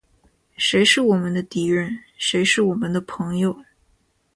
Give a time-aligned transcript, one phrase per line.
[0.57, 1.99] 谁是我们的敌人？
[2.17, 3.63] 谁是我们的朋友？